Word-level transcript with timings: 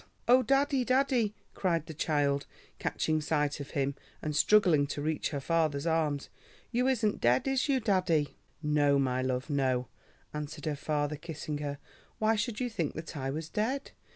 "Oh! 0.27 0.41
daddie, 0.41 0.83
daddie," 0.83 1.35
cried 1.53 1.85
the 1.85 1.93
child, 1.93 2.47
catching 2.79 3.21
sight 3.21 3.59
of 3.59 3.69
him 3.77 3.93
and 4.19 4.35
struggling 4.35 4.87
to 4.87 4.99
reach 5.03 5.29
her 5.29 5.39
father's 5.39 5.85
arms, 5.85 6.27
"you 6.71 6.87
isn't 6.87 7.21
dead, 7.21 7.47
is 7.47 7.69
you, 7.69 7.79
daddie?" 7.79 8.35
"No, 8.63 8.97
my 8.97 9.21
love, 9.21 9.47
no," 9.51 9.89
answered 10.33 10.65
her 10.65 10.75
father, 10.75 11.17
kissing 11.17 11.59
her. 11.59 11.77
"Why 12.17 12.35
should 12.35 12.59
you 12.59 12.67
think 12.67 12.95
that 12.95 13.15
I 13.15 13.29
was 13.29 13.47
dead? 13.47 13.91